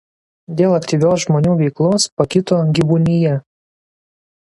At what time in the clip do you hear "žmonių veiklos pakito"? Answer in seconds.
1.29-2.61